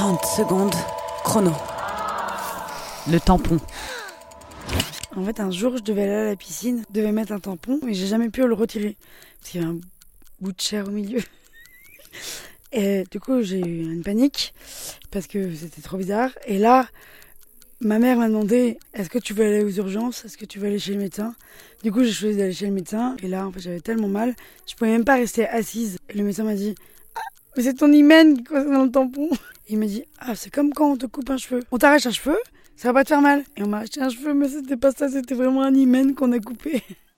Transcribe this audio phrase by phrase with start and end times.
[0.00, 0.74] 30 secondes,
[1.24, 1.52] chrono.
[3.12, 3.58] Le tampon.
[5.14, 7.78] En fait, un jour, je devais aller à la piscine, je devais mettre un tampon,
[7.86, 8.96] et j'ai jamais pu le retirer.
[9.38, 9.80] Parce qu'il y avait un
[10.40, 11.20] bout de chair au milieu.
[12.72, 14.54] Et du coup, j'ai eu une panique,
[15.10, 16.30] parce que c'était trop bizarre.
[16.46, 16.88] Et là,
[17.82, 20.24] ma mère m'a demandé Est-ce que tu veux aller aux urgences?
[20.24, 21.34] Est-ce que tu veux aller chez le médecin?
[21.82, 23.18] Du coup, j'ai choisi d'aller chez le médecin.
[23.22, 24.34] Et là, en fait, j'avais tellement mal,
[24.66, 25.98] je pouvais même pas rester assise.
[26.08, 26.74] Et le médecin m'a dit
[27.56, 29.28] mais c'est ton hymen qui coince dans le tampon.
[29.68, 31.62] il m'a dit Ah, c'est comme quand on te coupe un cheveu.
[31.70, 32.38] On t'arrache un cheveu,
[32.76, 33.44] ça va pas te faire mal.
[33.56, 36.32] Et on m'a arraché un cheveu, mais c'était pas ça, c'était vraiment un hymen qu'on
[36.32, 36.82] a coupé.
[36.82, 37.09] 30 secondes, chrono.